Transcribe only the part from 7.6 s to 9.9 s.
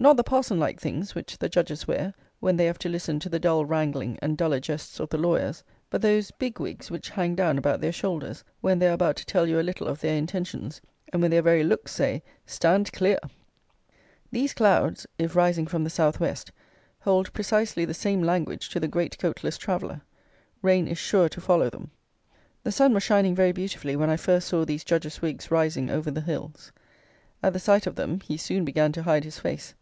their shoulders, when they are about to tell you a little